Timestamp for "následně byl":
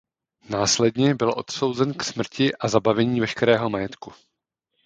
0.49-1.33